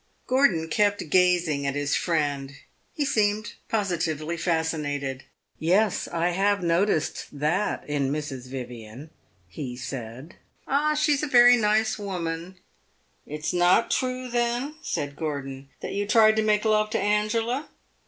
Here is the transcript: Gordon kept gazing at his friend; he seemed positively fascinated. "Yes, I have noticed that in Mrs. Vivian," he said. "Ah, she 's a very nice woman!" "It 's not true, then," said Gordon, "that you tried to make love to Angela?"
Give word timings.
Gordon 0.25 0.67
kept 0.67 1.11
gazing 1.11 1.67
at 1.67 1.75
his 1.75 1.95
friend; 1.95 2.53
he 2.91 3.05
seemed 3.05 3.53
positively 3.69 4.35
fascinated. 4.35 5.25
"Yes, 5.59 6.07
I 6.07 6.31
have 6.31 6.63
noticed 6.63 7.27
that 7.31 7.87
in 7.87 8.11
Mrs. 8.11 8.47
Vivian," 8.49 9.11
he 9.47 9.77
said. 9.77 10.37
"Ah, 10.67 10.95
she 10.95 11.15
's 11.15 11.21
a 11.21 11.27
very 11.27 11.55
nice 11.55 11.99
woman!" 11.99 12.55
"It 13.27 13.45
's 13.45 13.53
not 13.53 13.91
true, 13.91 14.27
then," 14.27 14.73
said 14.81 15.15
Gordon, 15.15 15.69
"that 15.81 15.93
you 15.93 16.07
tried 16.07 16.35
to 16.37 16.41
make 16.41 16.65
love 16.65 16.89
to 16.89 16.99
Angela?" 16.99 17.69